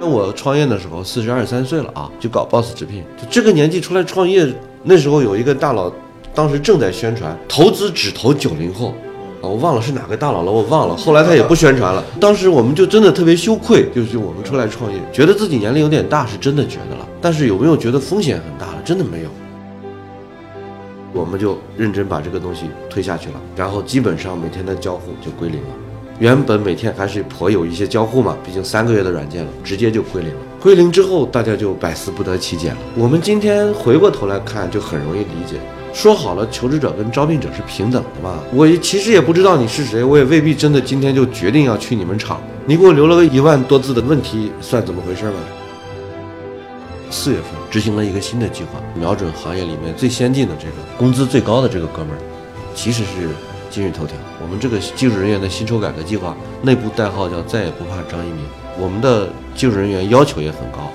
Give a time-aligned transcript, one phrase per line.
[0.00, 4.50] 那我创业的时候四十二三岁了啊，就搞 Boss 直聘，这个年纪出来创业，
[4.82, 5.92] 那时候有一个大佬，
[6.34, 8.94] 当时正在宣传投资只投九零后。
[9.42, 10.96] 啊，我忘了是哪个大佬了，我忘了。
[10.96, 12.02] 后来他也不宣传了。
[12.18, 17.06] 当时我们就真的特别羞愧，就是我们出来创业，觉得自己年龄有点大，是真的觉得了。
[17.20, 18.80] 但是有没有觉得风险很大了？
[18.82, 19.28] 真的没有。
[21.12, 25.68] 我们就认真把这个东西推下去了，然后基本上每天的交互就归零了。
[26.18, 30.38] 原本每天还是颇有一些交互嘛，毕竟三个月的软件了，直接就归零了。
[30.60, 32.76] 归零之后，大家就百思不得其解了。
[32.96, 35.56] 我们今天回过头来看，就很容易理解。
[35.92, 38.38] 说好了，求职者跟招聘者是平等的嘛？
[38.52, 42.40] 我其实也不知道你是谁，我也未必真的今天就决定要去你们厂。
[42.66, 45.36] 你给我留了个一万多字的问题，算怎么回事吧？
[47.12, 52.18] 四月份执行了一个新的计划，瞄准行业里面最先进的这个工资最高的这个哥们儿，
[52.74, 53.28] 其实是
[53.70, 54.16] 今日头条。
[54.40, 58.38] 我们这个技术人员的薪酬改革计划，内部代号叫“再也不怕张一鸣”。
[58.80, 60.90] 我们的技术人员要求也很高，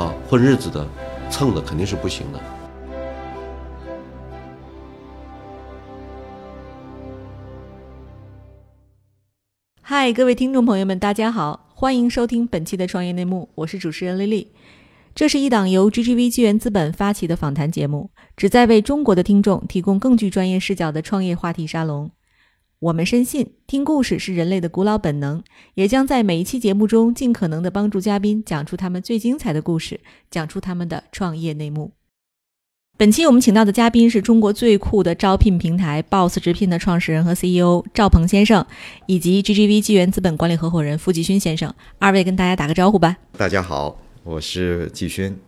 [0.00, 0.86] 啊，混日子的、
[1.28, 2.40] 蹭的肯定是不行的。
[9.82, 14.52] 嗨，各位听众朋友们，大家好，欢迎收听本期的创业内幕，我是主持人丽丽。
[15.16, 22.10] 这是一档由 GGV 纪元资本发起的访谈节目，旨在为中国的听众提供更具专业视角的创业话题沙龙。
[22.80, 25.42] 我们深信，听故事是人类的古老本能，
[25.72, 29.98] 也将在每一期节目中尽可能的帮助嘉宾讲出他们最精彩的故事，
[30.30, 31.92] 讲出他们的创业内幕。
[32.98, 38.66] 本期我们请到的嘉宾是中国最酷的招聘平台 Boss 直聘的创始人和 CEO 赵鹏先生，
[39.06, 41.74] 以及 GGV 纪元资本管理合伙人付继勋先生。
[41.98, 43.16] 二位跟大家打个招呼吧。
[43.38, 45.38] 大家好，我是继勋。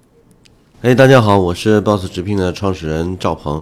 [0.82, 3.60] 哎，大家好，我是 Boss 直聘的创始人赵鹏。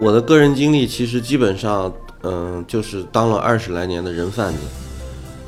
[0.00, 4.58] 我的个人经历其实基本上，嗯，就是当了二十来年的人贩子。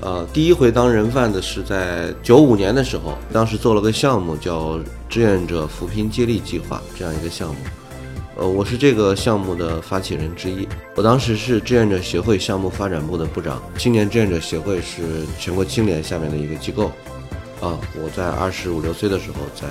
[0.00, 4.78] 呃，第一回当人贩子是在九五年的时候，当时做了个项目叫
[5.08, 7.56] 志愿者扶贫接力计划这样一个项目，
[8.38, 10.66] 呃，我是这个项目的发起人之一。
[10.94, 16.84] 我当时是志愿者协会项目发展部的部长，青年志愿者协会是全国青联下面的一个机构。
[17.60, 19.66] 啊，我在二十五六岁的时候在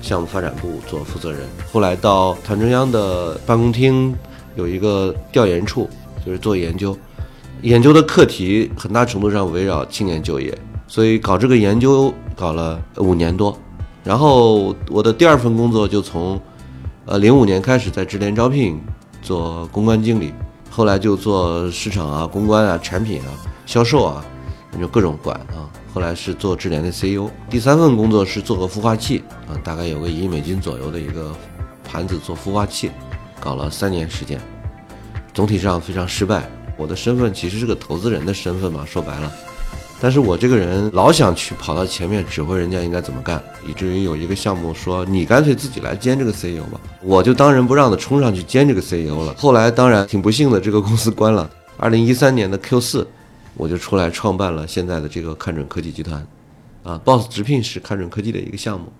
[0.00, 4.16] 项目发展部做负责人，后来到团中央的办公厅
[4.56, 5.86] 有一个调研处，
[6.24, 6.96] 就是做研究。
[7.60, 13.54] 研究的课题很大程度上围绕青年就业，所以搞这个研究搞了五年多。
[14.02, 16.40] 然后我的第二份工作就从，
[17.08, 18.78] 呃，零五年开始在智联招聘
[19.22, 20.30] 做公关经理，
[20.68, 23.32] 后来就做市场啊、公关啊、产品啊、
[23.64, 24.22] 销售啊，
[24.78, 25.64] 就各种管啊。
[25.94, 27.30] 后来是做智联的 CEO。
[27.48, 31.34] 第三份工作是做个孵化器啊，大概有个一亿美金左右的一个
[31.82, 32.90] 盘子做孵化器，
[33.40, 34.38] 搞了三年时间，
[35.32, 36.46] 总体上非常失败。
[36.76, 39.32] 我的身份其实是个投资人的身份嘛，说白了，
[40.00, 49.34] 但是我这个人老想去跑到前面指挥人家应该怎么干，以至于有一个项目说你干脆自己来兼这个 CEO 吧，我就当仁不让的冲上去兼这个 CEO 了。
[49.34, 51.50] 后来当然挺不幸的，这个公司关了。
[51.76, 53.06] 二零一三年的 Q 四，
[53.54, 56.24] 我就出来创办了现在的这个看准科技集团，
[56.84, 58.92] 啊，Boss 直聘是看准科技的一个项目，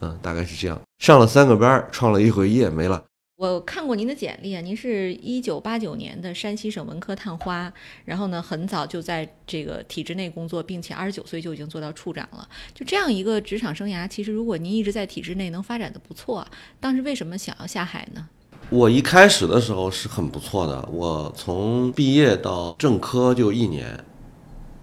[0.00, 0.80] 嗯，大概是这样。
[0.98, 3.00] 上了三个班，创了一回业没了。
[3.42, 7.72] 我看过您的简历啊，您是一九八九年的山西省文科探花，
[8.04, 12.48] 然后呢，很早就在这个体制内工作，并且二十九岁就已经做到处长了。
[12.72, 16.46] 就这样一个职场生涯，其实如果您一直在体制内能发展的不错，
[16.78, 18.28] 当时为什么想要下海呢？
[18.70, 24.04] 我一开始的时候是很不错的，我从毕业到正科就一年，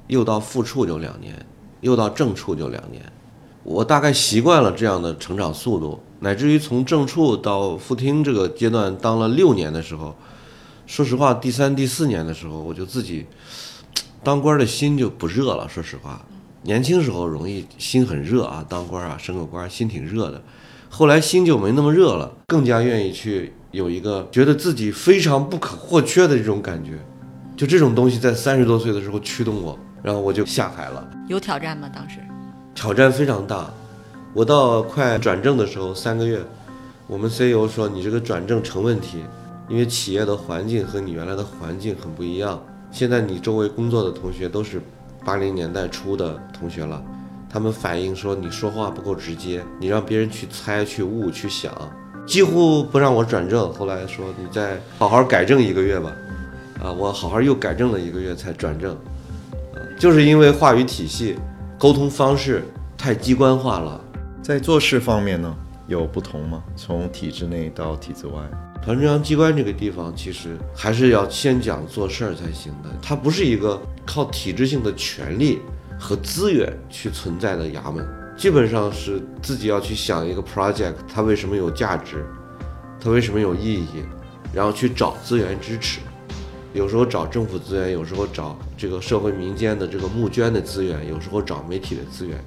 [0.07, 1.33] 又到副处就两年，
[1.79, 3.01] 又到正处就两年，
[3.63, 6.03] 我大概习惯了这样的成长速度。
[6.21, 10.15] 乃至于从正处到副厅这个阶段当了六年的时候，
[10.85, 13.25] 说实话，第三、第四年的时候，我就自己
[14.23, 15.67] 当官的心就不热了。
[15.69, 16.25] 说实话，
[16.63, 20.41] 年轻时候容易心很热啊，当官啊，升个官心挺热的。
[20.89, 26.99] 后来心就没那么热了，更加愿意去有一个觉得自己非常不可或缺的这种感觉。
[27.55, 31.07] 就这种东西在三十多岁的时候驱动我，然后我就下海了。
[31.27, 31.89] 有挑战吗？
[31.93, 32.19] 当时
[32.73, 33.71] 挑战非常大。
[34.31, 36.39] 我到快转正的时候，三个月，
[37.07, 39.23] 我们 CEO 说你这个转正成问题，
[39.67, 42.61] 因为企业的环境和你原来的环境很不一样。
[42.91, 44.79] 现在你周围工作的同学都是
[45.25, 47.03] 八零年代初的同学了，
[47.49, 51.73] 他们反映说你说话不够直接，你让别人去猜、去悟、去想，
[52.27, 53.73] 几乎不让我转正。
[53.73, 56.13] 后来说你再好好改正一个月吧，
[56.83, 58.95] 啊，我好好又改正了一个月才转正，
[59.99, 61.35] 就是因为话语体系、
[61.79, 62.63] 沟通方式
[62.95, 63.99] 太机关化了。
[64.49, 65.55] 在做事方面呢，
[65.85, 66.63] 有不同吗？
[66.75, 68.41] 从体制内到体制外，
[68.81, 72.89] 团中央机关这个地方，其实还是要先讲做事儿才行的。
[72.99, 75.59] 它不是一个靠体制性的权利
[75.99, 78.03] 和资源去存在的衙门，
[78.35, 82.25] 基本上是自己要去想一个 project，它为什么有价值，
[82.99, 84.03] 它为什么有意义，
[84.51, 85.99] 然后去找资源支持。
[86.73, 92.43] 有时候找政府资源，有时候找这个社会民间的这个募捐的资源，有时候找媒体的资源，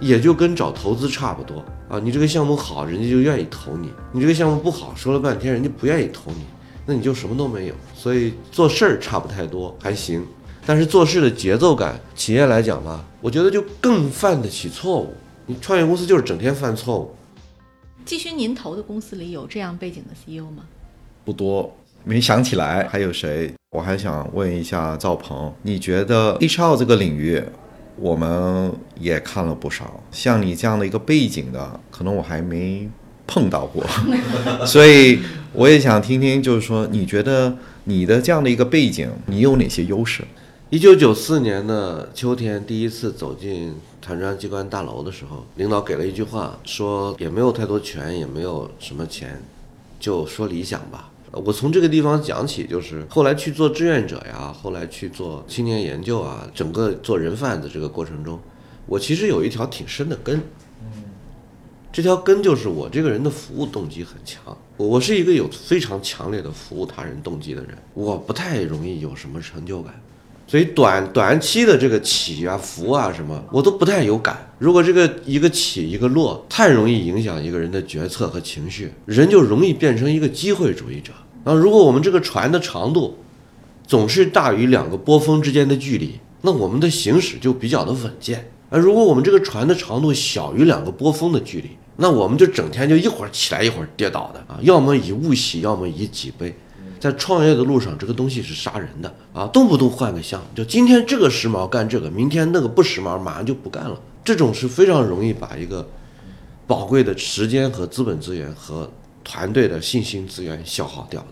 [0.00, 1.98] 也就跟找投资差不多啊。
[1.98, 6.44] 你这个项目好，人家就愿意投你；你这个项目不好，说了半天人家不愿意投你，
[6.84, 7.74] 那你就什么都没有。
[7.94, 10.24] 所以做事儿差不太多，还行。
[10.64, 15.14] 但是做事的节奏感，企业来讲吧，我觉得就更犯得起错误。
[15.46, 17.14] 你创业公司就是整天犯错误。
[18.04, 20.64] 季勋，您投的公司里有这样背景的 CEO 吗？
[21.24, 21.72] 不多，
[22.02, 23.52] 没想起来还有谁。
[23.70, 27.42] 我还想问一下赵鹏，你觉得 HR 这个领域，
[27.96, 32.88] 我们也看了不少，像你这样的一个背景的，可能我还没
[33.26, 33.84] 碰到过，
[34.66, 35.20] 所以
[35.52, 40.22] 我也想听听，就是说你觉得你的这样的一个背景，你有哪些优势？
[40.68, 49.40] 一九九四年的秋天，第一次走进团中央机关大楼的时候，领导给了一句话，说也没有太多权，也没有什么钱，
[49.98, 51.10] 就说理想吧。
[51.44, 58.40] 我从这个地方讲起，就是后来去做志愿者呀，后来去做青年研究啊，整个做人贩子这个过程中，
[58.86, 60.40] 我其实有一条挺深的根。
[61.92, 69.94] 这条根就是我这个人的服务动机很强，我我是一个有非常强烈的服务他人动机的人，我不太容易有什么成就感。
[70.46, 74.48] 所以短短期的这个起啊、伏啊什么，我都不太有感。
[74.58, 81.12] 如果这个一个起一个落，太容易影响一个人的决策和情绪，人就容易变成一个机会主义者。
[81.46, 83.16] 那如果我们这个船的长度
[83.86, 88.50] 总是大于两个波峰之间的距离，那我们的行驶就比较的稳健。
[88.68, 96.52] 而如果我们这个船的长度小于两个波峰的距离，那我们就整天就一会儿起来一会儿跌倒的啊，要么以物喜，要么以己悲。
[96.98, 99.46] 在创业的路上，这个东西是杀人的啊！
[99.46, 104.00] 动不动换个项，就今天这个时髦干这个，明天那个不时髦，马上就不干了。
[104.24, 105.86] 这种是非常容易把一个
[106.66, 108.90] 宝贵的时间和资本资源和
[109.22, 111.28] 团队的信心资源消耗掉的。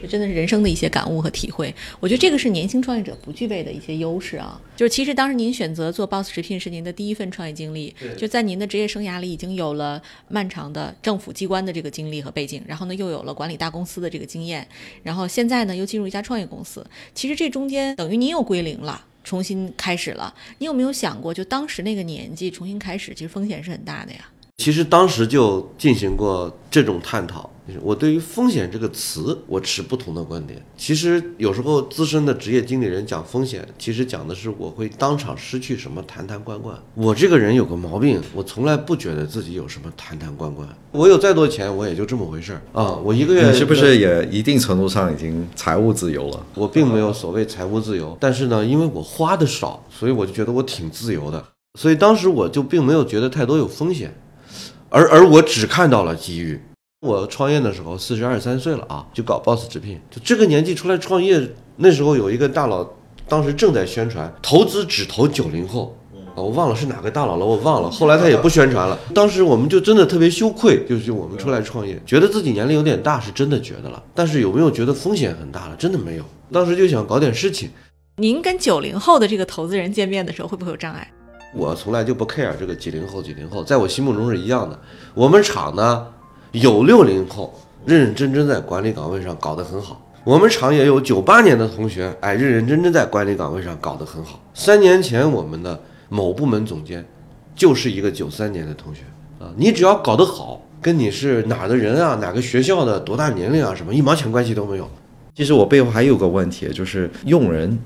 [0.00, 1.74] 这真的是人生的一些感悟和体会。
[2.00, 4.58] 我觉得这个是年轻创业者不具备的一些优势啊。
[4.74, 14.66] 就是其实当时您选择做 Boss 直聘是您的第一份创业经历，就在您的职业生涯里已经有了漫长的政府机关的这个经历和背景，然后呢又有了管理大公司的这个经验，
[15.02, 16.84] 然后现在呢又进入一家创业公司。
[17.14, 20.34] 其实这中间等于您又归零了，重新开始了。
[20.56, 24.30] 你有没有想过，就当时那个年纪重新开始，其实风险是很大的呀？
[24.56, 27.50] 其实当时就进行过这种探讨。
[27.80, 30.60] 我对于风险这个词，我持不同的观点。
[30.76, 36.76] 其实有时候资深的职业经理人讲风险，其实讲的是我会当场失去什么，坛坛罐罐。
[36.94, 40.68] 我这个人有个毛病，我从来不觉得自己有什么坛坛罐罐。
[40.90, 42.96] 我有再多钱，我也就这么回事儿啊。
[42.96, 46.44] 我一个月是不是也一定程度上已经财务自由了？
[46.54, 51.42] 我并没有所谓财务自由，但是呢，因为我花的少，所以我就觉得我挺自由的。
[51.78, 54.14] 所以当时我就并没有觉得太多有风险，
[54.92, 56.60] 而而我只看到了机遇。
[57.00, 61.40] 我创业的时候四十二三岁了啊，就搞 Boss 直聘，就这个年纪出来创业。
[61.76, 62.86] 那时候有一个大佬，
[63.26, 67.90] 当时正在宣传投资只投九零后，啊，我忘了是哪个大佬了，我忘了。
[67.90, 68.96] 后来他也不宣传了。
[69.14, 74.00] 当时我们就真的特别羞愧，就是我们出来创业，觉得自己年龄有点大，是真的觉得了。
[74.14, 75.76] 但是有没有觉得风险很大了？
[75.76, 76.24] 真的没有。
[76.52, 77.70] 当时就想搞点事情。
[78.18, 81.10] 您跟九零后的这个投资人见面的时候，会不会有障碍？
[81.54, 84.78] 我从来就不 care 这个几零后、几零后，在我心目中是一样的。
[85.14, 86.06] 我们厂呢？
[86.52, 94.38] 有六零后认认真真在管理岗位上搞得很好，我们厂也有九八年的同学，哎，认认真真在管理岗位上搞得很好。
[94.52, 95.80] 三年前我们的
[96.10, 97.02] 某部门总监
[97.56, 99.00] 就是一个九三年的同学
[99.40, 104.86] 啊，你只要搞得好，跟你是哪儿的人啊，哪个学校的，多大年龄啊，什么一毛钱关系都没有。
[105.34, 107.78] 其实我背后还有个问题，就是用人，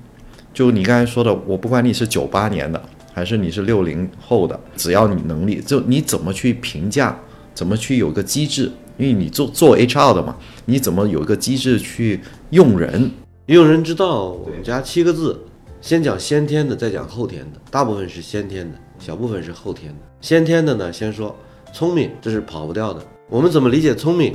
[0.52, 2.82] 就你刚才说的，我不管你是九八年的
[3.16, 7.18] 还是你是六零后的，只要你能力，就你怎么去评价？
[7.54, 8.70] 怎么去有个机制？
[8.99, 12.20] 因为你做做 HR 的嘛，你怎么有一个机制去
[12.50, 13.11] 用人？
[13.46, 15.40] 用人之道，我们家七个字，
[15.80, 17.61] 先讲先天的，再讲后天的。
[17.70, 19.99] 大部分是先天的，小部分是后天的。
[20.20, 21.35] 先天的呢，先说
[21.73, 23.02] 聪明，这是跑不掉的。
[23.30, 24.35] 我们怎么理解聪明？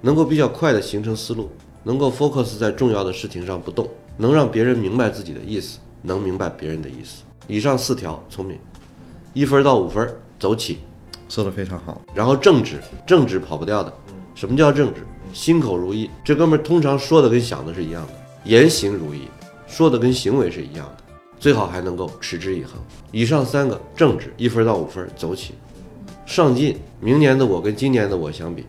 [0.00, 1.50] 能够比较快的形成思路，
[1.82, 7.22] 能够 focus 在重要的事情上不动，能让别人明白自己的意思，能明白别人的意思。
[7.46, 8.58] 以上四条，聪明，
[9.32, 10.08] 一分到五分，
[10.38, 10.78] 走起。
[11.28, 13.92] 说的非常好，然后正直，正直跑不掉的。
[14.34, 15.00] 什么叫正直？
[15.32, 18.12] 心口如一，这哥们儿通常说的跟想的是一样的，
[18.44, 19.22] 言行如一，
[19.66, 21.04] 说的跟行为是一样的，
[21.40, 22.74] 最好还能够持之以恒。
[23.10, 25.54] 以上三个正直，一分到五分，走起，
[26.24, 26.76] 上进。
[27.00, 28.64] 明年的我跟今年的我相比，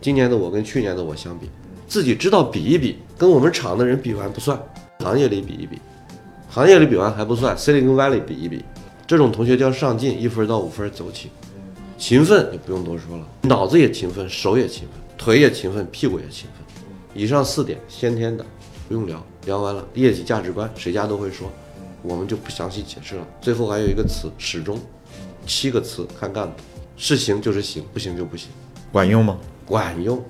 [0.00, 1.48] 今年的我跟去年的我相比，
[1.86, 4.60] 自己知道比一比，跟我们厂的人比完不算，
[4.98, 5.78] 行业里比一比，
[6.54, 8.62] 行业里比完还不算，Silicon Valley 比一比，
[9.06, 11.30] 这种同学叫上进，一分到五分走起，
[11.96, 18.44] 勤奋也不用多说了，脑子也勤奋，手也勤奋，腿也勤奋，屁股也勤奋，以上四点先天的，
[18.86, 21.50] 不用聊，聊完了业绩价值观谁家都会说，
[22.02, 23.26] 我们就不详细解释了。
[23.40, 24.78] 最后还有一个词始终，
[25.46, 26.52] 七个词看干部，
[26.98, 28.50] 是行就是行，不行就不行，
[28.92, 29.38] 管用吗？
[29.64, 30.22] 管用。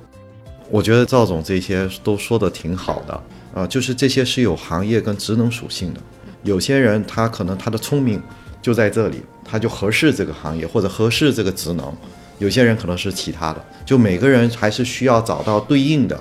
[0.72, 3.22] 我觉得赵总这些都说的挺好的
[3.54, 6.00] 啊，就是这些是有行业跟职能属性的。
[6.44, 8.20] 有些人他可能他的聪明
[8.62, 11.92] 就在这里，他就合适这个行业或者合适这个职能；
[12.38, 16.18] 有些人可能是其他的，就每个人还是需要找到对应的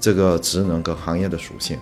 [0.00, 1.76] 这个职能跟行业的属性。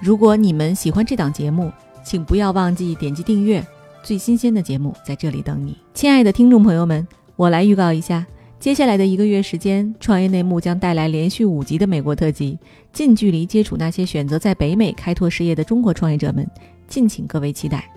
[0.00, 1.72] 如果你们喜欢这档节目，
[2.06, 3.66] 请不要忘记点击订阅，
[4.04, 5.76] 最新鲜的节目在这里等你。
[5.94, 8.24] 亲爱的听众朋友们，我来预告一下。
[8.64, 12.58] 接下来的一个月时间，创业内幕将带来连续五集的美国特辑，
[12.94, 16.48] 近距离接触那些选择在北美开拓事业的中国创业者们，
[16.88, 17.92] 敬请各位期待。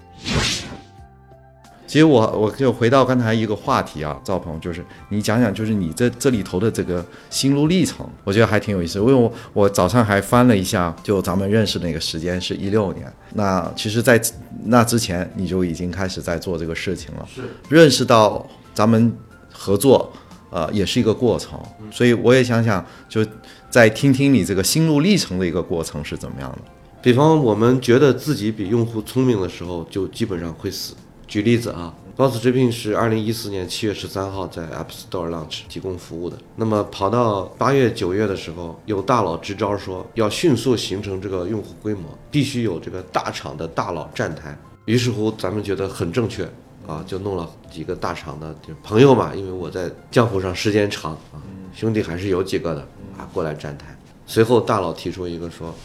[1.87, 8.99] 其实我我就回到刚才一个话题啊，赵鹏，就是你讲讲，就是你这这里头的这个心路历程，我觉得还挺有意思。
[8.99, 14.21] 因为我我早上还翻了一下，就咱们认识那个时间是一六年，那其实，在
[14.65, 19.15] 那之前你就已经开始在做这个事情了，是认识到咱们
[19.49, 20.11] 合作。
[20.49, 21.59] 呃，也是一个过程，
[21.91, 23.25] 所以我也想想，就
[23.69, 26.59] 再听听你这个心路历程的一个过程是怎么样的。
[27.01, 30.95] 比方我们觉得自己比用户聪明的时候，就基本上会死。
[31.27, 36.37] 举例子啊，Boss 直聘是二零一四年七月十三号在 App Store launch 提供服务的。
[36.55, 44.57] 那么跑到八月九月的时候，有大佬支招说要迅速形成这个用户规模，必须有这个大厂的大佬站台。
[44.85, 46.49] 于是乎，咱们觉得很正确。
[46.87, 52.81] 啊，就弄了几个大厂的就朋友嘛，因为我在江湖上时间长啊，兄弟还是有几个的
[53.17, 53.95] 啊，过来站台。
[54.25, 55.75] 随后大佬提出一个说，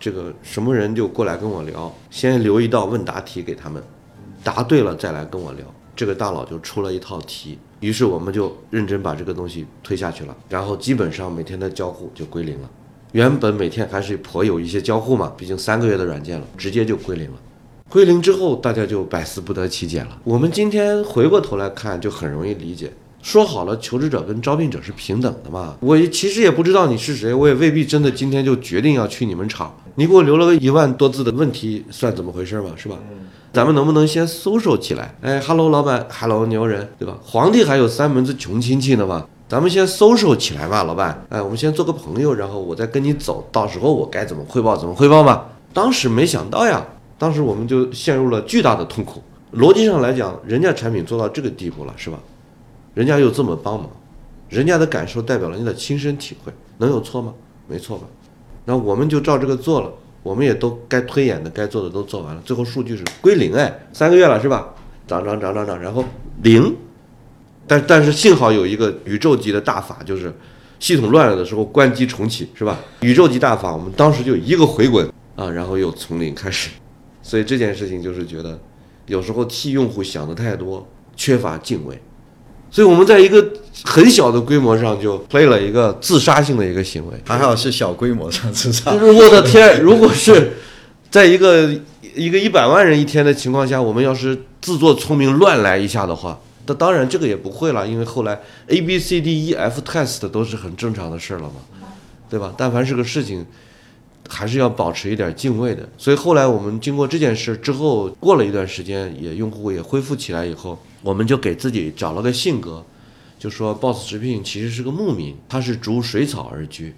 [0.00, 3.82] 这个什么人就过来跟我聊，先留一道问答题给他们，
[4.44, 5.64] 答对了再来跟我聊。
[5.96, 12.70] 这个大佬就出了一套题，于是我们就认真把这个东西推下去了，然后基本上每天的交互就归零了。
[13.10, 17.36] 原本每天还是颇有一些交互嘛，毕竟三个月的软件了，直接就归零了。
[17.90, 20.08] 归零之后，大家就百思不得其解了。
[20.22, 22.92] 我们今天回过头来看，就很容易理解。
[23.22, 25.74] 说好了，求职者跟招聘者是平等的嘛？
[25.80, 29.74] 我其实也不知道你是谁，我也未必真的今天就决定要去你们厂。
[29.94, 32.72] 你给我留了个一万多字的问题，算怎么回事嘛？
[32.76, 32.98] 是吧？
[33.54, 35.14] 咱们能不能先搜索起来？
[35.22, 37.16] 哎，Hello，老板，Hello，牛人，对吧？
[37.24, 39.26] 皇帝还有三门子穷亲戚呢嘛？
[39.48, 41.24] 咱们先搜索起来嘛，老板。
[41.30, 45.46] 哎，我们先做个朋友，然后我再跟你走，到时候我该怎么汇报怎么汇报嘛？
[45.72, 46.84] 当时没想到呀。
[47.18, 49.22] 当时我们就陷入了巨大的痛苦。
[49.54, 52.18] 逻辑上来讲，人家产品做到这个地步了，是吧？
[52.94, 53.88] 人家又这么帮忙，
[54.48, 57.32] 人家的感受代表了你的亲身体会，能有错吗？
[57.66, 58.06] 没错吧？
[58.64, 59.90] 那我们就照这个做了，
[60.22, 64.68] 我们也都该推演的、该做的都做完了，最后数据是归零，哎，三个月了，是吧？
[65.06, 66.04] 涨涨涨涨涨，然后
[66.42, 66.76] 零。
[67.66, 70.34] 但但是幸好有一个宇宙级的大法，就是
[70.78, 72.78] 系统乱了的时候关机重启，是吧？
[73.00, 76.70] 宇宙级大法，我们当时就一个回滚啊，然后又从零开始。
[77.28, 78.58] 所以这件事情就是觉得，
[79.04, 82.00] 有时候替用户想的太多，缺乏敬畏。
[82.70, 83.52] 所以我们在一个
[83.84, 88.92] 很小的规模上就 play 了一个自杀性的一个行为，还好是小规模上自杀。
[88.92, 90.54] 就是我的天，如果是
[91.10, 91.70] 在一个
[92.14, 101.88] 一个一百万人一天的情况下，我们要是自作聪明乱来一下的话，那当然这个也不会了，因为后来 A B C D E F test 都是很正常的事了嘛，
[102.30, 102.54] 对吧？
[102.56, 103.44] 但凡是个事情。
[104.28, 112.84] 还是要保持一点敬畏的，所以后来我们经过这件事之后，过了一段时间，也用户也恢复起来以后，我们就给自己找了个性格，
[113.38, 116.94] 就说 Boss 直聘其实是个牧民，他是逐水草而居，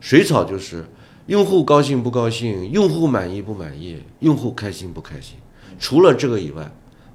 [0.00, 0.84] 水草就是
[1.26, 5.36] 用户高兴不高兴，用户满意不满意，用户开心不开心，
[5.78, 6.72] 除了这个以外，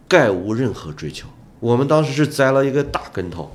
[0.07, 1.27] 概无任何追求。
[1.59, 3.51] 我们当时是栽了一个大跟头，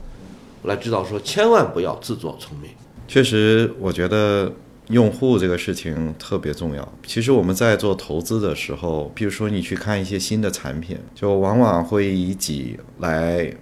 [0.64, 2.68] 来指导说千万不要自作聪明。
[3.06, 4.52] 确实，我觉得。
[4.92, 6.92] 用户这个事情特别重要。
[7.06, 13.52] 其实我们在做投资的时候，比如说你去看一些新的产品，就往往会以己来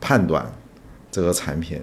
[0.00, 0.52] 判断
[1.10, 1.80] 这个产品。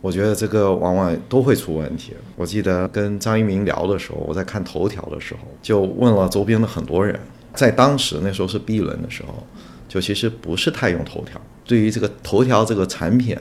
[0.00, 2.14] 我觉得这个往往都会出问题。
[2.36, 7.18] 我记得跟张一鸣聊的时候，我在看头条的时候，就问了周边的很多人，
[7.54, 9.44] 在当时那时候是 B 轮的时候，
[9.88, 11.40] 就其实不是太用头条。
[11.64, 13.36] 对于这个头条这个产品，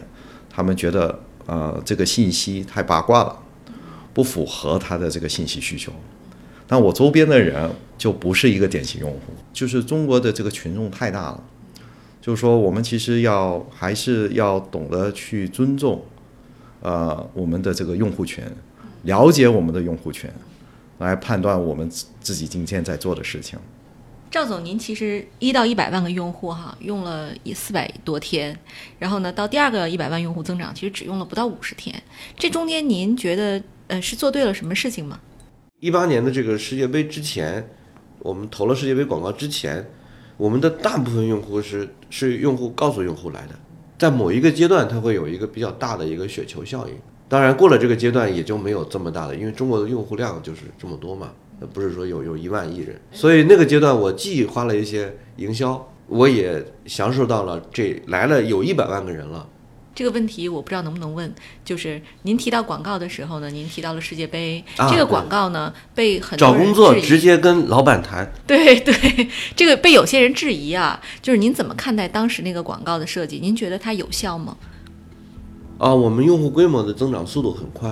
[0.50, 3.38] 他们觉得呃这个信息太八卦了。
[4.16, 5.92] 不符合他的这个信息需求，
[6.66, 9.20] 但我周边的人就不是一个典型用户，
[9.52, 11.44] 就是中国的这个群众太大了，
[12.22, 16.02] 就是说我们其实要还是要懂得去尊重，
[16.82, 18.42] 呃，我们的这个用户群，
[19.04, 20.30] 了解我们的用户群，
[21.00, 21.90] 来判断我们
[22.22, 23.60] 自己今天在做的事情。
[24.32, 28.58] 赵总，您其实一到一百万个用户哈，用了一四百多天，
[28.98, 32.02] 然后呢，到第二个一百万用户增长，其实只用了不到五十天。
[32.38, 35.20] 这中间您觉得呃是做对了什么事情吗？
[35.80, 37.70] 一八年的这个世界杯之前，
[38.20, 39.86] 我们投了世界杯广告之前，
[40.38, 43.56] 我们的大部分用户是是用户告诉用户来的，
[43.98, 46.94] 在某一个阶段，它会有一个比较大的一个雪球效应。
[47.28, 51.32] 当然，过了这个阶段也就没有这么大的，因为中国的用户量就是这么多嘛。
[51.74, 59.48] 不是说有有一万亿人，所以那个阶段我既花了一些营销，我也享受到了这来了有一百万个人了。
[59.96, 61.34] 这个问题我不知道能不能问，
[61.64, 73.40] 就是您提到广告的时候呢，您提到了世界杯，啊这个广告呢被很多找工作直接跟老板谈，对对，这个被有些人质疑啊，就是您怎么看待当时那个广告的设计？
[73.40, 74.58] 您觉得它有效吗？
[75.78, 77.90] 啊，我们用户规模的增长速度很快，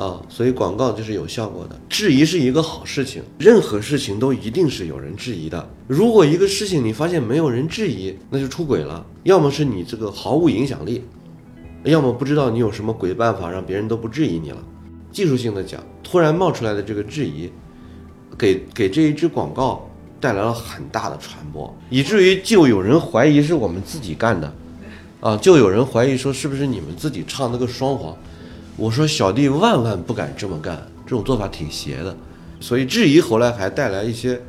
[0.00, 1.78] 啊，所以广告就是有效果的。
[1.86, 5.68] 质疑是一个好事情，任何事情都一定是有人质疑的。
[5.86, 11.04] 如果一个事情你发现没有人质疑，那就出轨了，要么是你这个毫无影响力，
[11.84, 14.64] 要么不知道你有什么鬼办法让别人都不质疑你了。
[15.12, 17.52] 技术性的讲，突然冒出来的这个质疑，
[18.38, 19.86] 给给这一支广告
[20.18, 24.50] 带来了很大的传播，以至于就有人怀疑是我们自己干的。
[25.20, 28.16] 啊，就有人怀疑说是不是你们自己唱那个双簧？
[28.80, 32.16] 我说小弟万万不敢这么干，这种做法挺邪的。
[32.60, 34.40] 所以质疑后来还带来一些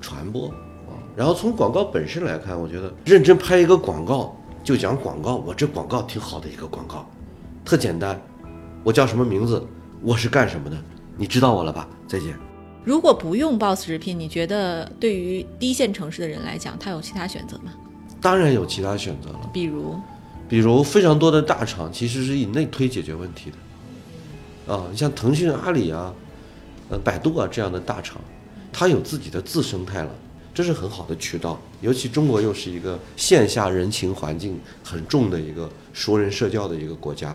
[0.00, 0.98] 传播啊。
[1.14, 7.08] 然后从广告本身来看，我觉得认真拍一个广告就讲广告，我这广告挺好的一个广告，
[7.64, 8.20] 特简单。
[8.82, 9.64] 我叫什么名字？
[10.02, 10.76] 我是干什么的？
[11.16, 11.88] 你知道我了吧？
[12.08, 12.36] 再见。
[12.84, 17.72] 如果不用 BOSS 直聘，你觉得对于第一线城市的人来讲，他有其他选择吗？
[18.20, 19.50] 当然有其他选择了。
[19.52, 19.94] 比如，
[20.48, 23.56] 比如非常多的大厂其实是以内推解决问题的，
[24.66, 26.12] 啊，像腾讯、阿里啊，
[26.90, 28.20] 呃，百度啊这样的大厂，
[28.72, 30.10] 它有自己的自生态了，
[30.52, 31.60] 这是很好的渠道。
[31.80, 37.34] 尤其中国又是一个线下人情环境很重的一个熟人社交的一个国家，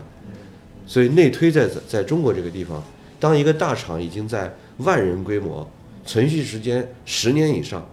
[0.86, 2.82] 所以内推在在中国这个地方，
[3.18, 5.66] 当一个大厂已经在万人规模，
[6.04, 7.86] 存续时间十年以上，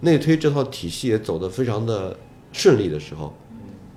[0.00, 2.16] 内推这套体系也走得非常的
[2.52, 3.34] 顺利的时候。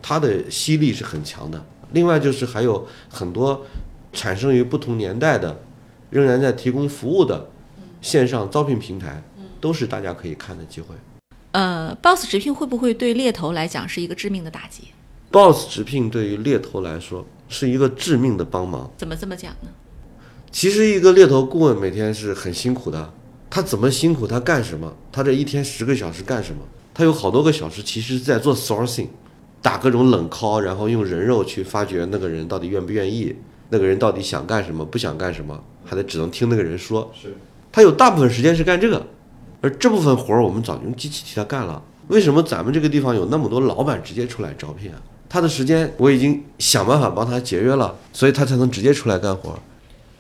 [0.01, 1.62] 它的吸力是很强的。
[1.91, 3.65] 另外就是还有很多
[4.12, 5.62] 产生于不同年代的，
[6.10, 7.50] 仍然在提供服务的
[8.02, 9.24] 线上招聘平台，
[9.62, 10.95] 都是大家可以看的机会。
[11.52, 14.84] 呃，BOSS 直聘会不会对猎头来讲是一个致命的打击
[15.32, 18.91] ？Boss 直聘对于猎头来说是一个致命的帮忙。
[18.98, 19.69] 怎么这么讲呢？
[20.52, 23.13] 其实一个猎头顾问每天是很辛苦的，
[23.50, 24.95] 他怎么辛苦他干什么？
[25.12, 26.62] 他这一天十个小时干什么？
[26.93, 29.08] 他有好多个小时其实是在做 sourcing。
[29.62, 33.36] 打各种冷 call，然后用人肉去发掘那个人到底愿不愿意，
[33.69, 37.12] 那个人到底想干什么，不想干什么，还得只能听那个人说。
[37.13, 37.36] 是，
[37.71, 39.05] 他有大部分时间是干这个，
[39.62, 41.82] 而这部分活儿我们早就用机器替他干了。
[42.08, 45.01] 为什么咱们这个地方有那么多老板直接出来招聘啊？
[45.29, 49.60] 他的时间我已经想办法帮他节约了，所以他才能直接出来干活儿。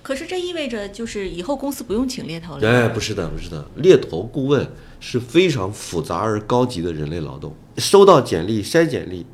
[0.03, 2.67] 可是这意味着就是以后公司不用请猎头了。
[2.67, 4.67] 哎，不是的，不是的，猎头顾问
[4.99, 7.51] 是非常复杂而高级的人类劳动。
[7.77, 9.25] 收到简历、筛简历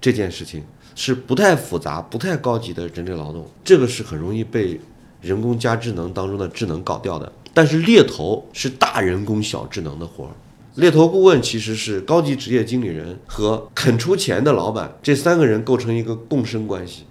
[0.00, 0.64] 这件事情
[1.02, 4.78] 是不太复杂、不太高级的人类劳动，这个是很容易被
[5.22, 7.32] 人工加智能当中的智能搞掉的。
[7.54, 10.30] 但是猎头是大人工小智能的活儿，
[10.74, 17.04] 猎头顾问其实是高级职业经理人和肯出钱的老板这三个人构成一个共生关系。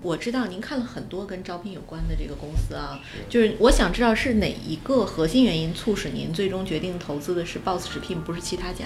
[0.00, 8.84] 我知道您看了很多跟招聘有关的这个公司啊，就是我想知道是哪一个核心原因促使您最终决定投资的是 BOSS 直聘，不是其他家？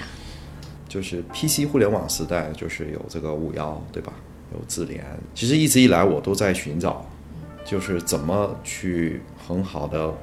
[0.87, 4.13] 就是 PC 互联网时代，就是有这个五幺，对吧？
[4.53, 5.03] 有智联。
[5.35, 7.05] 其实一直以来我都在寻找，
[7.65, 10.13] 就是怎么去很好的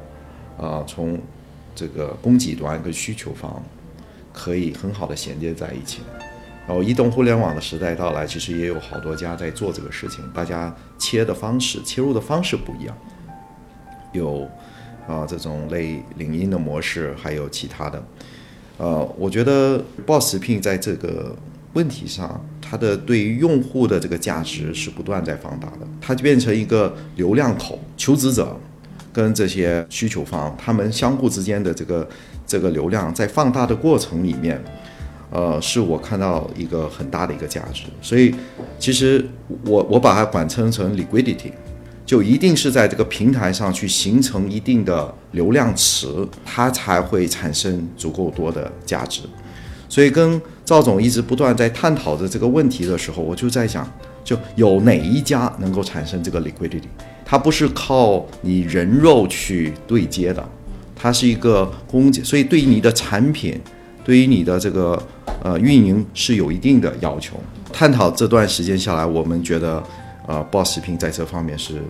[0.56, 1.20] 啊、从
[1.74, 3.62] 这个供给端跟需求方
[4.32, 6.00] 可以很好的衔接在一起。
[6.66, 12.96] 然后移动互联网的时代到来，其实也有好多家在做这个事情，大家切的方式、切入的方式不一样，
[14.12, 14.48] 有
[15.06, 18.02] 啊、这种类领英的模式，还有其他的。
[18.76, 21.34] 呃，我觉得 Boss 直聘在这个
[21.74, 28.56] 问题上，它的对于用户的这个价值是不断在放大的，它就变成一个流量口，求职者
[29.12, 32.08] 跟这些需求方，他们相互之间的这个
[32.46, 34.62] 这个流量在放大的过程里面，
[35.30, 37.84] 呃，是我看到一个很大的一个价值。
[38.02, 38.34] 所以，
[38.78, 39.24] 其实
[39.64, 41.52] 我我把它管称成 liquidity。
[42.06, 46.06] 就一定是在这个平台上去形成一定的流量池，
[46.44, 49.22] 它才会产生足够多的价值。
[49.88, 53.88] 所以跟赵总一直不断在探讨着这个问题的时候，我就在想，
[54.24, 56.82] 就有哪一家能够产生这个 liquidity？
[57.24, 60.46] 它不是靠你人肉去对接的，
[60.96, 63.58] 它是一个公，所以对于你的产品，
[64.04, 65.00] 对于你的这个
[65.42, 67.36] 呃运营是有一定的要求。
[67.72, 69.82] 探讨这段时间下来，我们觉得
[70.26, 71.82] 呃，BOSS 直聘在这方面是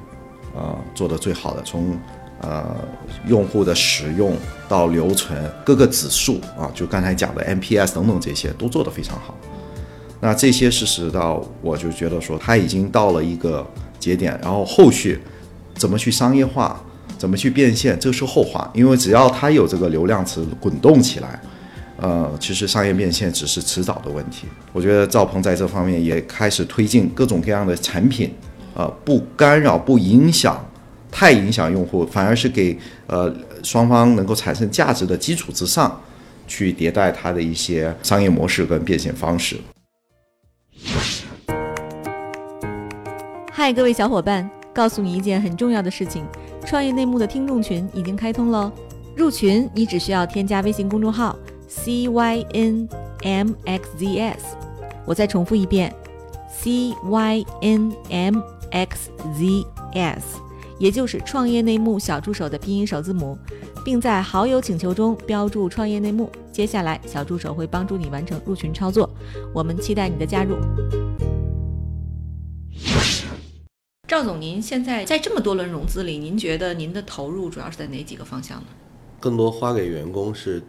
[0.54, 1.96] 呃做的最好的，从
[2.40, 2.76] 呃
[3.26, 4.36] 用户的使用
[4.68, 9.34] 到留存各个指数啊，就刚才讲的 NPS 等等这些都做得非常好。
[10.20, 13.66] 那这些事实到我就觉得说它已经到了一个
[13.98, 15.20] 节点，然后后续
[15.74, 16.80] 怎么去商业化，
[17.18, 18.70] 怎么去变现，这是后话。
[18.72, 21.40] 因为只要它有这个流量池滚动起来，
[22.04, 24.46] 呃，其实商业变现只是迟早的问题。
[24.74, 28.30] 我觉得赵鹏在这方面也开始推进各种各样的产品，
[28.74, 30.62] 呃，不干扰、不影响、
[31.10, 35.98] 太影响用户，反而是给呃双方能够产生价值的基础之上，
[36.46, 39.56] 去迭代它的一些商业模式跟变现方式。
[43.50, 46.22] 嗨，各位小伙伴，告诉你一件很重要的事情：
[46.66, 48.70] 创业内幕的听众群已经开通喽！
[49.16, 51.34] 入群你只需要添加微信公众号
[51.74, 52.88] c y n
[53.24, 54.56] m x z s，
[55.04, 55.92] 我再重复一遍
[56.48, 60.40] c y n m x z s，
[60.78, 63.36] 也就是创业内幕小助手的拼音首字母，
[63.84, 66.30] 并在好友请求中标注“创业内幕”。
[66.52, 69.10] 接下来，小助手会帮助你完成入群操作。
[69.52, 70.56] 我们期待你的加入。
[74.06, 78.66] 赵总，您现在在这么多轮融资里，您觉得您的投入主要是在哪几个方向呢？
[79.18, 80.62] 更多花给员工是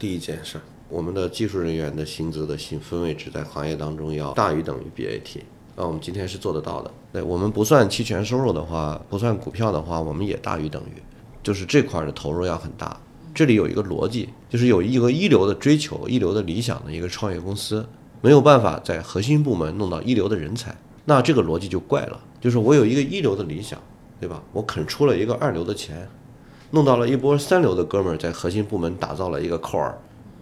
[0.00, 0.58] 第一件事。
[0.88, 5.42] 我们的技术人员的薪资的薪分位值在行业当中要大于等于 BAT，
[5.76, 6.90] 那我们今天是做得到的。
[7.12, 11.02] 对我们不算期权收入的话，不算股票的话，我们也大于等于，
[11.42, 12.98] 就是这块的投入要很大。
[13.34, 17.86] 这里有一个逻辑，就是有一个一流的追求、一流的理想的一个创业公司，
[18.22, 22.18] 没有办法在核心部门弄到一流的人才，那这个逻辑就怪了。
[22.40, 23.78] 就是我有一个一流的理想，
[24.18, 24.42] 对吧？
[24.52, 26.08] 我肯出了一个二流的钱，
[26.70, 29.92] 弄到了一波三流的哥们儿在核心部门打造了一个 core，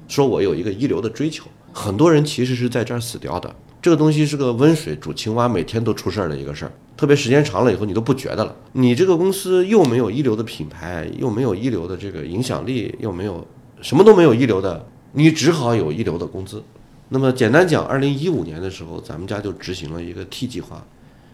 [0.06, 1.44] 说我有一个一流的追求。
[1.72, 3.54] 很多人其实是在这儿死掉的。
[3.80, 6.72] 这个东西是个温水煮青蛙，每天都出事儿的一个事儿。
[6.96, 8.54] 特别时间长了以后，你都不觉得了。
[8.72, 13.46] 你这个公司又没有一流的品牌，又没有一流的这个影响力，又没有
[13.80, 16.62] 什么都没有一流的，你只好有一流的工资。
[17.10, 20.84] 那么简单讲，二零一五年的时候，咱们家就执行了一个 T 计划。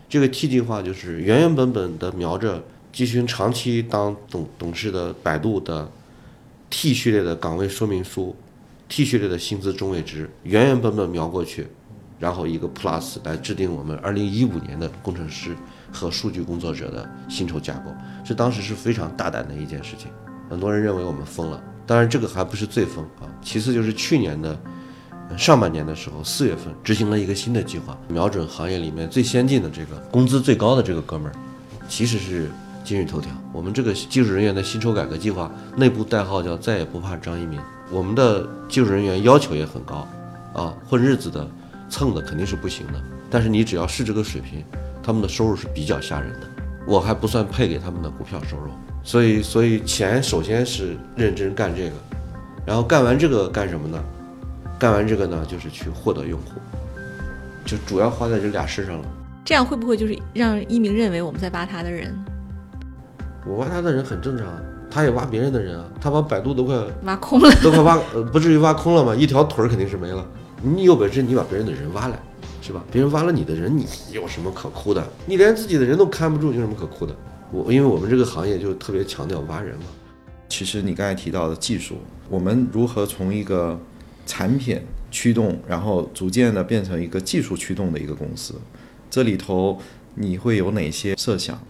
[0.06, 2.62] 这个 T 计划就是原原本本的瞄着
[2.94, 5.90] 季勋长期当董董事的百度的
[6.70, 8.36] T 序列的岗位说明书
[8.88, 11.66] ，T 序列的薪资中位值原原本本瞄过去，
[12.20, 15.56] 然后一个 Plus 来制定我们二零一五年的工程师
[15.92, 17.92] 和数据工作者的薪酬架构，
[18.24, 20.08] 这当时是非常大胆的一件事情，
[20.48, 24.56] 很多人认为我们疯了，当然这个还不是最疯啊，其次就是去年的。
[25.38, 31.34] 上半年的时候，四月份执行了一个新的计划，瞄准行业里面最先进的这个工资最高的这个哥们儿，
[31.88, 32.50] 其实是
[32.84, 33.32] 今日头条。
[33.52, 37.58] 我们这个技术人员的薪酬改革计划，内部代号叫“再也不怕张一鸣”。
[37.90, 40.06] 我们的技术人员要求也很高，
[40.52, 41.48] 啊，混日子的、
[41.88, 43.02] 蹭的肯定是不行的。
[43.30, 44.62] 但是你只要是这个水平，
[45.02, 46.46] 他们的收入是比较吓人的。
[46.86, 48.70] 我还不算配给他们的股票收入，
[49.02, 51.92] 所以，所以钱首先是认真干这个，
[52.66, 53.98] 然后干完这个干什么呢？
[54.78, 56.60] 干完这个呢，就是去获得用户，
[57.64, 59.08] 就主要花在这俩事上了。
[59.44, 62.14] 这样会不会就是让一鸣认为我们在挖他的人？
[63.46, 64.46] 我挖他的人很正常，
[64.90, 65.84] 他也挖别人的人啊。
[66.00, 70.26] 他把百度都快挖空了， 都快挖呃不至于挖空了吗，一条腿肯定是没了。
[70.62, 72.18] 你有本事你把别人的人挖来，
[72.62, 72.82] 是吧？
[72.90, 75.06] 别人挖了你的人，你有什么可哭的？
[75.26, 77.14] 你连自己的人都看不住，有什么可哭的？
[77.52, 79.84] 我因为我们这个行业就特别强调挖人嘛。
[80.48, 81.96] 其实你刚才提到的技术，
[82.30, 83.78] 我们如何从一个
[84.24, 84.80] 产品
[85.10, 88.54] 驱动，然后逐渐的变成一个技术驱动的一个公司，
[89.10, 89.78] 这里头
[90.14, 91.60] 你会有哪些设想？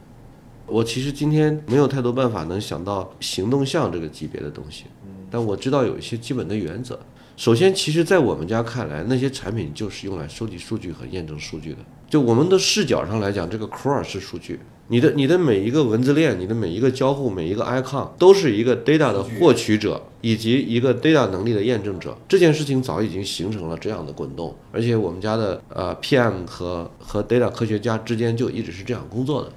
[0.66, 4.85] 我其实今天没有太多办法能想到行动项这个级别的东西，
[5.31, 6.98] 但我知道有一些基本的原则。
[7.37, 11.79] 首先，其实，在我们家看来，那些产品就是用来收集数据和验证数据的。
[12.09, 14.61] 就我们的视角上来讲，这个 core 是数据。
[14.87, 22.16] 你的你的每一个文字链，你的每一个交互，每一个 icon 都是一个 data 的获取者，以及一个 data 能力的验证者。
[22.29, 29.50] 这件事情早已经形成了这样的滚动，而且我们家的呃 PM 和和 data 科学家之间就一直是这样工作的。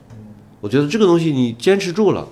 [0.59, 2.27] 我觉得这个东西你坚持住了，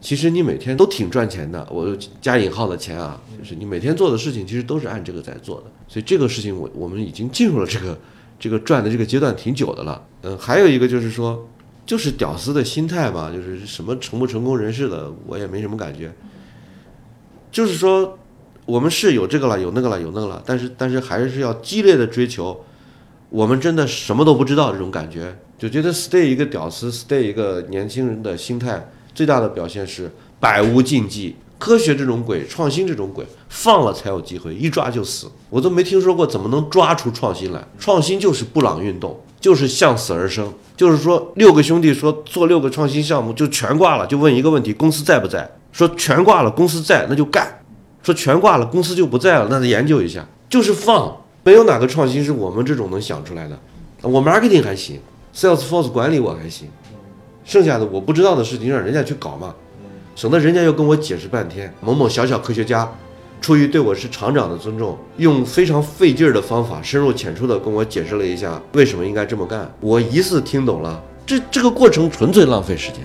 [0.00, 1.66] 其实你每天都挺赚钱的。
[1.70, 5.64] 我加引号的钱啊，就是你每天做的事情其实都是按这个在做的。
[5.88, 7.98] 所以这个事情我我们已经进入了这个
[8.38, 10.04] 这个赚的这个阶段挺久的了。
[10.22, 11.48] 嗯，还有一个就是说。
[11.84, 16.12] 就是屌丝的心态嘛，就是什么成不成功人士的，我也没什么感觉。
[17.50, 18.16] 就是说，
[18.64, 22.64] 我们是有这个了，有那个了，有那个了，但是但是还是要激烈的追求，
[23.30, 31.36] 我们真的什么都不知道这种感觉，就觉得 stay 一个屌丝，stay 一个年轻人的心态，最大的表现是百无禁忌。
[31.56, 35.30] 科学这种鬼，创新这种鬼，放了才有机会，一抓就死。
[35.48, 37.64] 我都没听说过怎么能抓出创新来。
[37.78, 40.52] 创新就是布朗运动，就是向死而生。
[40.76, 45.48] 就是说，六个兄弟说做六个创新项目就全挂了，就问一个问题：公司在不在？
[45.70, 47.46] 说全挂了，公司在，那就干；
[48.02, 50.26] 说全挂了，公司就不在了，那再研究一下。
[50.50, 53.56] 就是放，没有哪个创新是我们这种能想出来的。
[54.02, 54.98] 我 marketing 还行
[55.34, 56.68] ，Salesforce 管理我还行，
[57.44, 59.54] 剩下的我不知道的事情让人家去搞嘛。
[60.14, 61.72] 省得人家又跟我解释半天。
[61.80, 62.90] 某某小小科学家，
[63.40, 69.72] 出于对我是厂长的尊重，用非常费劲儿的方法，深入浅出的跟我解释了一下为什么应该这么干。
[69.80, 73.00] 我疑似听懂了，这这个过程纯粹浪费时间。